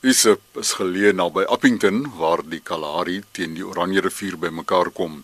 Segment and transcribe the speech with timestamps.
[0.00, 5.18] Isip is geleë naby Appington waar die Kalahari teen die Oranje rivier bymekaar kom.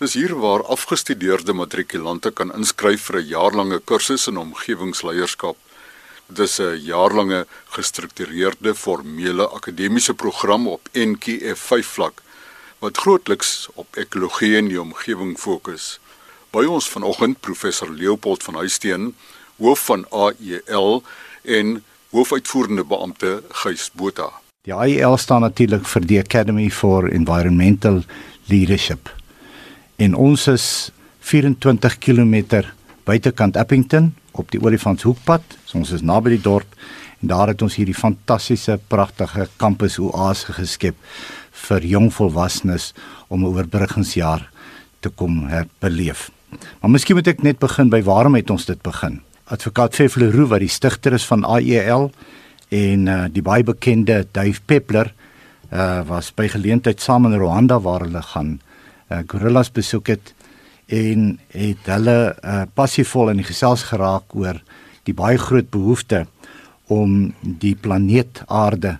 [0.00, 5.56] Dis hier waar afgestudeerde matrikulante kan inskryf vir 'n jaarlange kursus in omgewingsleierskap.
[6.26, 12.22] Dit is 'n jaarlange gestruktureerde formele akademiese program op NQF 5 vlak
[12.80, 16.00] wat grootliks op ekologie en die omgewing fokus.
[16.50, 19.14] By ons vanoggend professor Leopold van Huisteen,
[19.58, 21.02] hoof van AEL
[21.42, 21.84] en
[22.16, 24.30] hoofuitvoerende beampte Gys Botha.
[24.64, 28.00] Die AEL staan natuurlik vir die Academy for Environmental
[28.48, 29.10] Leadership.
[30.00, 30.66] En ons is
[31.28, 32.62] 24 km
[33.04, 35.58] buitekant Appington op die Olifantshoekpad.
[35.64, 36.72] So ons is naby die dorp
[37.20, 40.96] en daar het ons hierdie fantastiese pragtige kampus oase geskep
[41.68, 42.92] vir jong volwassenes
[43.28, 44.48] om 'n oorbruggingsjaar
[45.00, 45.48] te kom
[45.80, 46.30] beleef.
[46.80, 49.20] Maar miskien moet ek net begin by waarom het ons dit begin?
[49.46, 52.08] Advokaat Fefle Roo wat die stigter is van AEL
[52.74, 55.12] en uh, die baie bekende Dave Peppler
[55.70, 58.56] uh, was by geleentheid saam in Rwanda waar hulle gaan
[59.06, 60.32] uh, gorillas besoek het
[60.90, 64.58] en het hulle uh, passievol in die gesels geraak oor
[65.06, 66.24] die baie groot behoefte
[66.90, 68.96] om die planeet Aarde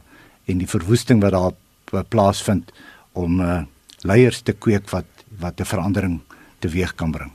[0.47, 2.71] en die verwoesting wat daar uh, plaasvind
[3.19, 3.65] om uh,
[4.07, 5.11] leiers te kweek wat
[5.43, 6.21] wat 'n verandering
[6.63, 7.33] teweeg kan bring.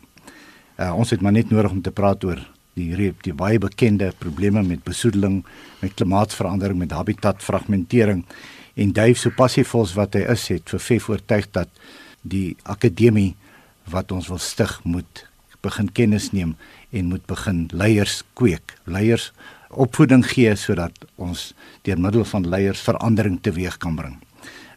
[0.79, 2.39] Uh, ons het maar net nodig om te praat oor
[2.81, 5.41] die reep die baie bekende probleme met besoedeling,
[5.81, 8.25] met klimaatsverandering, met habitatfragmentering
[8.75, 11.69] en Dave so passiefvols wat hy is het vir Fef oortuig dat
[12.21, 13.33] die akademie
[13.91, 15.25] wat ons wil stig moet
[15.61, 16.55] begin kennis neem
[16.91, 19.29] en moet begin leiers kweek, leiers
[19.71, 21.51] opvoeding gee sodat ons
[21.85, 24.17] deur middel van leiers verandering teweeg kan bring.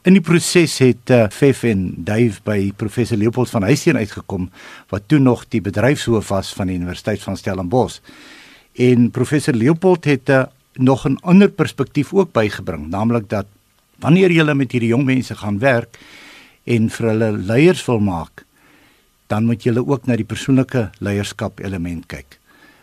[0.05, 4.51] In die proses het uh, Fef en Dave by professor Leopold van Huisteen uitgekom
[4.91, 8.03] wat toe nog die bedryfshoof was van die Universiteit van Stellenbosch.
[8.77, 10.43] En professor Leopold het uh,
[10.77, 13.47] nog 'n ander perspektief ook bygebring, naamlik dat
[13.97, 15.97] wanneer jy met hierdie jong mense gaan werk,
[16.65, 18.45] en vir hulle leiers wil maak,
[19.27, 22.39] dan moet jy ook na die persoonlike leierskap element kyk.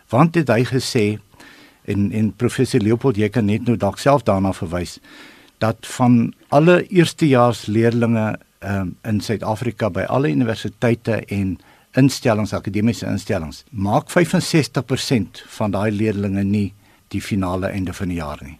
[0.08, 1.20] Want het hy gesê
[1.84, 4.98] en en professor Leopold jy kan net nou dalk self daarna verwys
[5.62, 11.58] dat van alle eerstejaars leerdlinge um, in Suid-Afrika by alle universiteite en
[11.98, 16.68] instellings akademiese instellings maak 65% van daai leerdlinge nie
[17.14, 18.58] die finale einde van die jaar nie.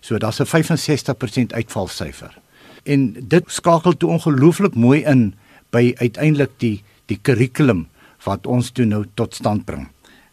[0.00, 2.38] So daar's 'n 65% uitvalsyfer
[2.84, 5.34] en dit skakel toe ongelooflik mooi in
[5.70, 7.88] by uiteindelik die die kurrikulum
[8.24, 9.88] wat ons toe nou tot stand bring.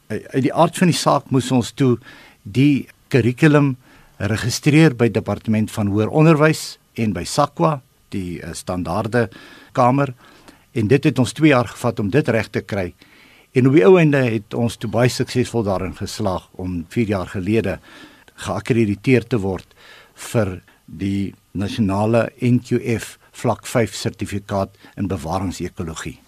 [0.07, 1.97] Uit die aard van die saak moes ons toe
[2.43, 3.75] die kurrikulum
[4.17, 9.27] registreer by departement van hoër onderwys en by SAQA, die uh, standaarde
[9.77, 10.13] kamer
[10.77, 12.93] en dit het ons 2 jaar gevat om dit reg te kry.
[13.57, 17.31] En op die ou einde het ons toe baie suksesvol daarin geslaag om 4 jaar
[17.33, 17.79] gelede
[18.45, 19.73] geakkrediteer te word
[20.31, 26.19] vir die nasionale NQF vlak 5 sertifikaat in bewaringsekologie.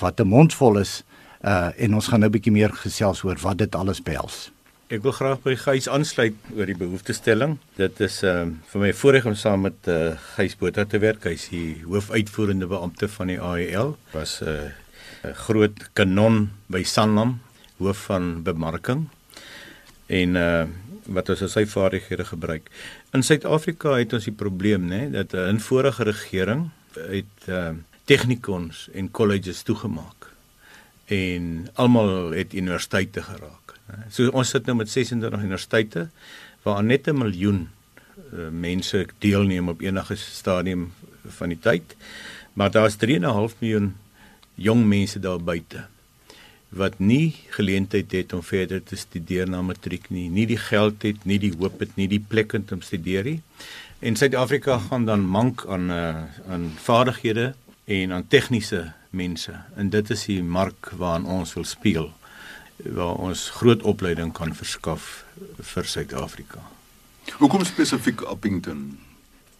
[0.00, 1.04] Wat 'n mondvol is
[1.44, 4.53] uh en ons gaan nou 'n bietjie meer gesels oor wat dit alles behels.
[4.92, 7.54] Ek wil graag by Gys aansluit oor die behoeftestelling.
[7.78, 11.24] Dit is uh vir my voorreg om saam met uh Gys Botha te werk.
[11.24, 13.94] Hy's die hoofuitvoerende beampte van die AEL.
[14.12, 17.40] Was 'n uh, 'n groot kanon by Sanlam,
[17.80, 19.08] hoof van bemarking.
[20.06, 20.66] En uh
[21.08, 22.68] wat ons as sy vaardighede gebruik.
[23.12, 27.72] In Suid-Afrika het ons die probleem nê dat 'n vorige regering het uh,
[28.04, 30.28] technikons en colleges toegemaak
[31.08, 33.63] en almal het universiteite geraak.
[34.10, 36.08] So ons sit nou met 26 universiteite
[36.64, 37.68] waar net 'n miljoen
[38.32, 40.92] uh, mense deelneem op enige stadium
[41.26, 41.96] van die tyd.
[42.52, 43.96] Maar daar's 3.5 miljoen
[44.54, 45.84] jong mense daar buite
[46.74, 51.22] wat nie geleentheid het om verder te studeer na matriek nie, nie die geld het,
[51.24, 53.40] nie die hoop het, nie die plek om te studeer nie.
[54.02, 59.54] En Suid-Afrika gaan dan mank aan uh, aan vaardighede en aan tegniese mense.
[59.76, 62.10] En dit is die mark waaraan ons wil speel
[62.76, 65.24] waar ons groot opleiding kan verskaf
[65.60, 66.60] vir Suid-Afrika.
[67.38, 68.98] Hoekom spesifiek Appington?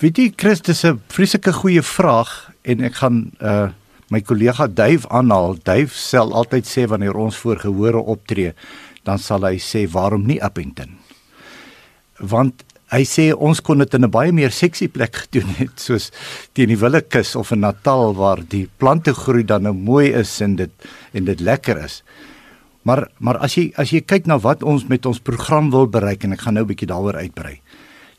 [0.03, 3.71] Weet jy Christus 'n vreeslike goeie vraag en ek gaan uh
[4.11, 5.57] my kollega Duif aanhaal.
[5.65, 8.53] Duif sal altyd sê wanneer ons voor gehore optree,
[9.03, 10.99] dan sal hy sê waarom nie Appington?
[12.19, 16.11] Want hy sê ons kon dit in 'n baie meer seksie plek gedoen het soos
[16.53, 20.57] teen die Willekus of in Natal waar die plante groei dan nou mooi is en
[20.57, 20.71] dit
[21.13, 22.03] en dit lekker is.
[22.85, 26.25] Maar maar as jy as jy kyk na wat ons met ons program wil bereik
[26.25, 27.61] en ek gaan nou 'n bietjie daaroor uitbrei,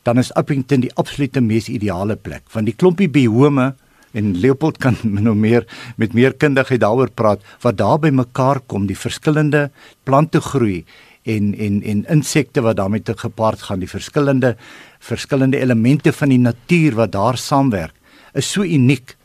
[0.02, 3.74] dan is Appington die absolute mees ideale plek want die klompie biome
[4.16, 4.96] en Leopold kan
[5.26, 5.66] nou meer
[5.96, 9.70] met meer kundigheid daaroor praat wat daar by mekaar kom die verskillende
[10.04, 10.84] plante groei
[11.26, 14.54] en en en insekte wat daarmee te gepaard gaan, die verskillende
[15.02, 17.94] verskillende elemente van die natuur wat daar saamwerk,
[18.34, 19.16] is so uniek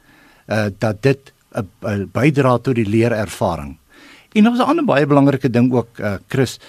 [0.48, 3.78] uh dat dit 'n bydra tot die leerervaring.
[4.32, 6.60] En ons 'n ander baie belangrike ding ook uh Chris,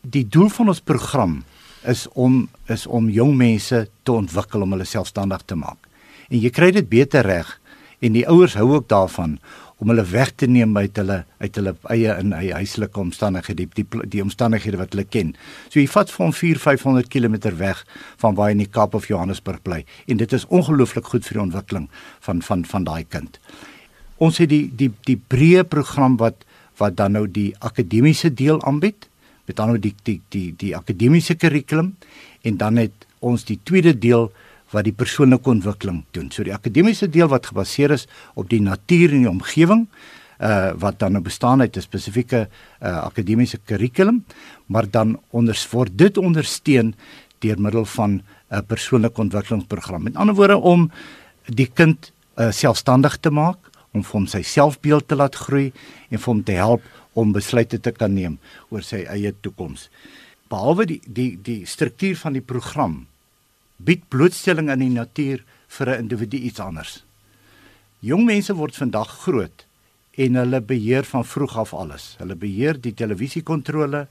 [0.00, 1.44] die doel van ons program
[1.82, 5.78] is om is om jong mense te ontwikkel om hulle selfstandig te maak.
[6.28, 7.60] En jy kry dit beter reg
[7.98, 9.38] en die ouers hou ook daarvan
[9.78, 13.84] om hulle weg te neem uit hulle uit hulle eie in eie huislike omstandighede die,
[13.84, 15.36] die die omstandighede wat hulle ken.
[15.68, 17.84] So jy vat vir hom 4 500 km weg
[18.16, 21.38] van waar hy in die Kaap of Johannesburg bly en dit is ongelooflik goed vir
[21.38, 21.88] die ontwikkeling
[22.26, 23.38] van van van daai kind.
[24.18, 26.42] Ons het die die die breë program wat
[26.78, 29.08] wat dan nou die akademiese deel aanbied
[29.46, 31.96] met dan nou die die die die akademiese kurrikulum
[32.42, 34.28] en dan het ons die tweede deel
[34.70, 36.28] wat die persoonlike ontwikkeling doen.
[36.30, 39.86] So die akademiese deel wat gebaseer is op die natuur en die omgewing
[40.38, 42.48] uh wat dan nou bestaan uit 'n spesifieke
[42.82, 44.24] uh akademiese kurrikulum,
[44.66, 46.94] maar dan onders word dit ondersteun
[47.38, 50.02] deur middel van 'n uh, persoonlike ontwikkelingsprogram.
[50.02, 50.90] Met ander woorde om
[51.44, 53.58] die kind uh selfstandig te maak,
[53.92, 55.72] om vir hom sy selfbeeld te laat groei
[56.10, 56.82] en vir hom te help
[57.18, 58.38] om besluite te kan neem
[58.70, 59.88] oor sy eie toekoms.
[60.48, 63.06] Behalwe die die die struktuur van die program
[63.78, 67.04] bied blootstelling aan die natuur vir 'n individu iets anders.
[68.00, 69.66] Jong mense word vandag groot
[70.18, 72.16] en hulle beheer van vroeg af alles.
[72.18, 74.06] Hulle beheer die televisiekontrole,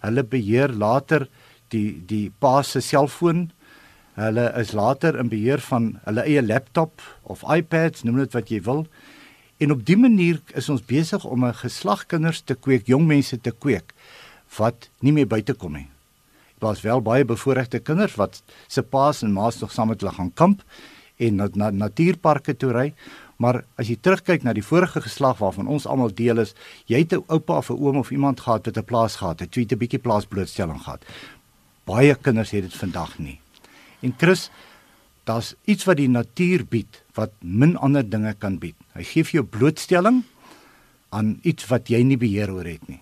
[0.00, 1.28] hulle beheer later
[1.68, 3.50] die die pa se selfoon.
[4.14, 8.60] Hulle is later in beheer van hulle eie laptop of iPads, noem dit wat jy
[8.68, 8.86] wil.
[9.62, 13.40] En op dië manier is ons besig om 'n geslag kinders te kweek, jong mense
[13.40, 13.94] te kweek
[14.58, 15.88] wat nie meer buite kom nie.
[16.58, 20.32] Daar's wel baie bevoorregte kinders wat se paas en maas nog saam met hulle gaan
[20.34, 20.62] kamp
[21.16, 22.94] en na, na natuurparke toe ry,
[23.36, 26.54] maar as jy terugkyk na die vorige geslag waarvan ons almal deel is,
[26.86, 29.54] jy het 'n oupa of 'n oom of iemand gehad wat 'n plaas gehad het,
[29.54, 31.04] jy het 'n bietjie plaasblootstelling gehad.
[31.84, 33.40] Baie kinders het dit vandag nie.
[34.00, 34.50] En Chris,
[35.24, 38.76] daar's iets wat die natuur bied wat min ander dinge kan bied.
[38.96, 40.22] Hy gee vir jou blootstelling
[41.12, 43.00] aan iets wat jy nie beheer oor het nie.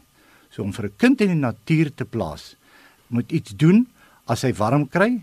[0.50, 2.56] So om vir 'n kind in die natuur te plaas,
[3.08, 3.87] moet iets doen
[4.26, 5.22] as hy warm kry,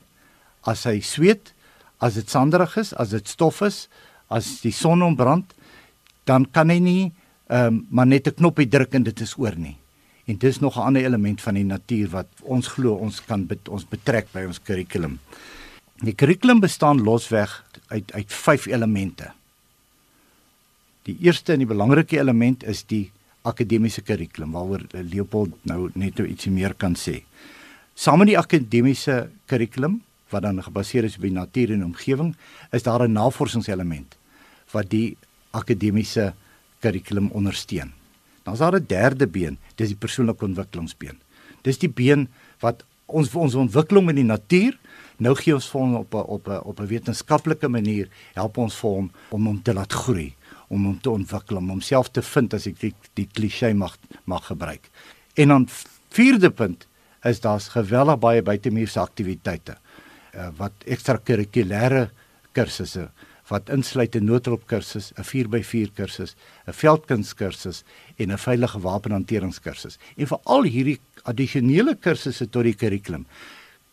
[0.63, 1.53] as hy sweet,
[1.99, 3.88] as dit sanderig is, as dit stof is,
[4.29, 5.53] as die son hom brand,
[6.25, 7.11] dan kan hy nie
[7.50, 9.77] ehm um, maar net 'n knoppie druk en dit is oor nie.
[10.27, 13.69] En dis nog 'n ander element van die natuur wat ons glo ons kan bet,
[13.69, 15.19] ons betrek by ons kurrikulum.
[16.05, 19.31] Die kurrikulum bestaan losweg uit uit vyf elemente.
[21.09, 23.07] Die eerste en die belangrike element is die
[23.47, 27.23] akademiese kurrikulum waaroor Leopold nou net nou ietsie meer kan sê.
[27.97, 32.35] Saam met die akademiese kurrikulum wat dan gebaseer is op die natuur en omgewing,
[32.71, 34.17] is daar 'n navorsingselement
[34.71, 35.17] wat die
[35.51, 36.33] akademiese
[36.81, 37.93] kurrikulum ondersteun.
[38.43, 41.17] Dan is daar 'n derde been, dis die persoonlike ontwikkelingsbeen.
[41.63, 42.27] Dis die been
[42.59, 44.77] wat ons ons ontwikkeling in die natuur
[45.18, 48.75] Nou gee ons vir hom op 'n op 'n op 'n wetenskaplike manier help ons
[48.75, 50.36] vir hom om hom te laat groei,
[50.69, 54.45] om hom te ontwikkel, om homself te vind as ek die, die klise mag mag
[54.45, 54.89] gebruik.
[55.36, 55.68] En dan
[56.09, 56.88] vierde punt
[57.24, 59.77] is daar's geweldig baie buitemuurse aktiwiteite
[60.36, 62.10] uh, wat ekstrakurrikulêre
[62.51, 63.10] kursusse
[63.47, 66.35] wat insluit 'n noodhulpkursus, 'n 4x4 kursus,
[66.67, 67.83] 'n veldkunskursus
[68.17, 69.97] en 'n veilige wapenhanteringskursus.
[70.17, 73.25] En vir al hierdie addisionele kursusse tot die kurrikulum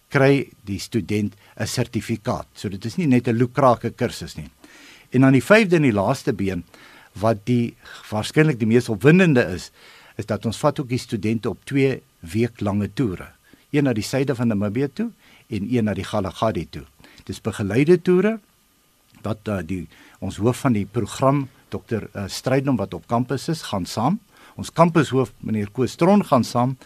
[0.09, 2.47] kry die student 'n sertifikaat.
[2.55, 4.51] So dit is nie net 'n lukrake kursus nie.
[5.11, 6.65] En dan die vyfde en die laaste been
[7.13, 7.75] wat die
[8.11, 9.71] waarskynlik die mees opwindende is,
[10.17, 13.29] is dat ons vat ook die studente op 2 week lange toere.
[13.71, 15.11] Een na die suide van Namibië toe
[15.49, 16.85] en een na die Galagadi toe.
[17.25, 18.41] Dis begeleide toere
[19.25, 19.87] wat uh, die
[20.21, 22.07] ons hoof van die program Dr.
[22.13, 24.21] Uh, Strydom wat op kampus is, gaan saam.
[24.57, 26.77] Ons kampushoof meneer Koos Tron gaan saam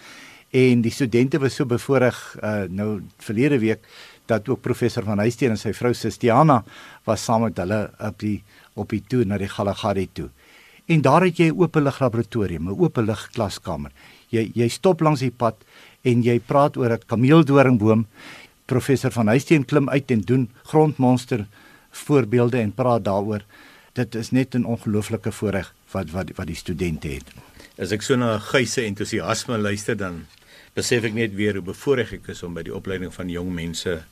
[0.57, 3.85] en die studente was so bevoorreg uh, nou verlede week
[4.29, 6.63] dat ook professor van Huisteen en sy vrou Sistiana
[7.05, 8.39] was saam met hulle op die
[8.79, 10.29] op die toer na die Galagadi toe.
[10.89, 13.93] En daar het jy 'n openlig laboratorium, 'n openlig klaskamer.
[14.31, 15.57] Jy jy stop langs die pad
[16.03, 18.07] en jy praat oor 'n kameeldoringboom.
[18.67, 21.47] Professor van Huisteen klim uit en doen grondmonster
[21.99, 23.45] voorbeelde en praat daaroor.
[23.93, 27.29] Dit is net 'n ongelooflike voorreg wat wat wat die studente het.
[27.79, 30.27] As ek so na Geyse entoesiasme luister dan
[30.75, 34.03] besef ek net weer hoe bevoorreg ek is om by die opleiding van jong mense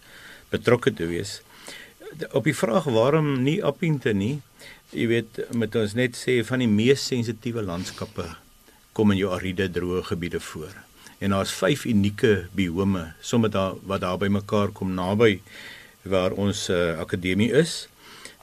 [0.50, 1.40] betrokke te wees.
[2.32, 4.40] Op die vraag waarom nie Appington nie,
[4.90, 8.36] jy weet, met ons net sê van die mees sensitiewe landskappe
[8.96, 10.72] kom in jou ariede droë gebiede voor.
[11.18, 15.40] En daar's vyf unieke biome, sommer daar wat daar by mekaar kom naby
[16.10, 17.86] waar ons uh, akademie is.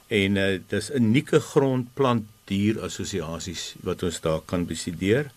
[0.08, 5.30] En uh, dis unieke grondplant dier assosiasies wat ons daar kan bestudeer.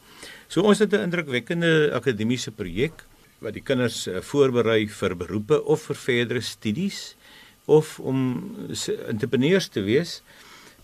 [0.48, 3.06] So ons het 'n indrukwekkende akademiese projek
[3.40, 7.16] wat die kinders uh, voorberei vir beroepe of vir verdere studies
[7.66, 8.20] of om
[9.08, 10.22] entrepreneurs te wees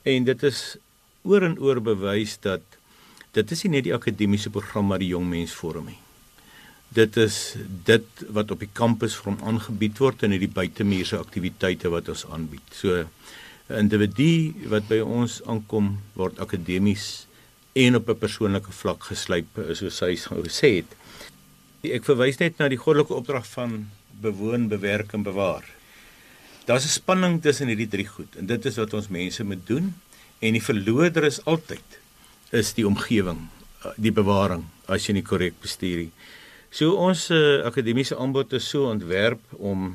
[0.03, 0.77] en dit is
[1.23, 2.61] oor en oor bewys dat
[3.31, 6.02] dit is nie net die akademiese program wat die jong mens vorm nie
[6.93, 7.37] dit is
[7.87, 12.25] dit wat op die kampus vir hom aangebied word en hierdie buitemuurse aktiwiteite wat ons
[12.29, 12.65] aanbied.
[12.71, 13.05] So
[13.69, 17.27] 'n individu wat by ons aankom word akademies
[17.73, 20.91] en op 'n persoonlike vlak geslyp soos hy gesê het.
[21.83, 23.89] Ek verwys net na die goddelike opdrag van
[24.21, 25.63] bewoon, bewerk en bewaar.
[26.65, 29.93] Daar's 'n spanning tussen hierdie drie goed en dit is wat ons mense moet doen
[30.39, 31.99] en die verloder is altyd
[32.51, 33.49] is die omgewing,
[33.97, 36.11] die bewaring as jy nie korrek bestuur nie.
[36.73, 39.91] So ons uh, akademiese aanbod is so ontwerp om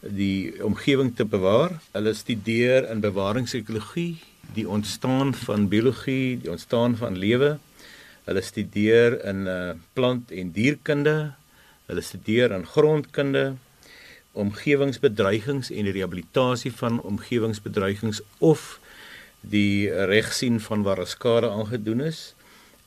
[0.00, 1.74] die omgewing te bewaar.
[1.92, 4.14] Hulle studeer in bewaringsekologie,
[4.56, 7.50] die ontstaan van biologie, die ontstaan van lewe.
[8.24, 11.16] Hulle studeer in uh, plant- en dierkunde.
[11.92, 13.44] Hulle studeer in grondkunde,
[14.32, 18.78] omgewingsbedreigings en die rehabilitasie van omgewingsbedreigings of
[19.44, 22.30] die regsien van waar skade aangedoen is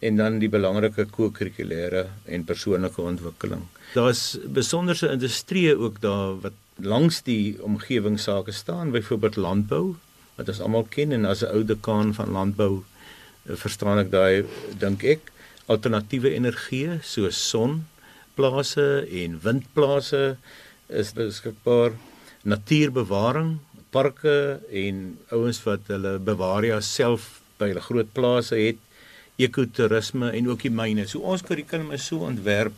[0.02, 3.68] en dan die belangrike ko-kurrikulêre en persoonlike ontwikkeling.
[3.94, 9.86] Daar's besonderse industrieë ook daar wat langs die omgewingsake staan, byvoorbeeld landbou
[10.40, 14.46] wat ons almal ken en as 'n ou dekaan van landbou eh, verstaan ek daai
[14.80, 15.32] dink ek
[15.68, 20.38] alternatiewe energie soos sonplase en windplase
[20.90, 21.92] is beskikbaar
[22.44, 23.60] natuurbewaring
[23.92, 28.80] parke en ouens wat hulle bewaria self by hulle groot plase het
[29.46, 31.08] ekotourisme en ook die myne.
[31.08, 32.76] So ons kurrikulum is so ontwerp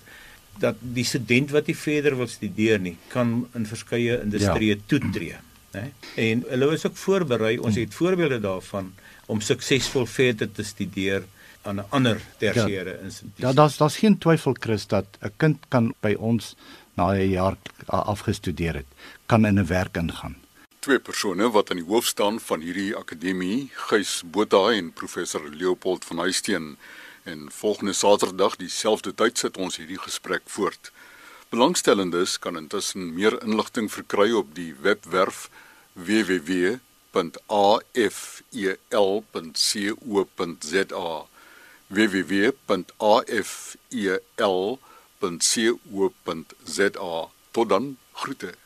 [0.62, 4.82] dat die student wat nie verder wil studeer nie, kan in verskeie industrieë ja.
[4.88, 5.40] toetree,
[5.74, 5.88] né?
[6.22, 7.56] En hulle is ook voorberei.
[7.58, 8.92] Ons het voorbeelde daarvan
[9.26, 11.26] om suksesvol verder te studeer
[11.64, 13.04] aan 'n ander tersiêre ja.
[13.04, 13.42] instituut.
[13.46, 16.56] Ja, daar's daar's geen twyfel Chris dat 'n kind kan by ons
[16.94, 18.90] na 'n jaar afgestudeer het,
[19.26, 20.43] kan in 'n werk ingaan
[20.84, 26.06] twee persone wat aan die hoof staan van hierdie akademie, Gys Botha en professor Leopold
[26.06, 26.78] van Huisteen.
[27.24, 30.92] En volgende Saterdag dieselfde tyd sit ons hierdie gesprek voort.
[31.56, 35.50] Belangstellendes kan intussen meer inligting verkry op die webwerf
[35.94, 36.82] www.afel.co.za
[41.88, 42.74] www.afel.co.za
[47.52, 48.63] Tot dan, groete.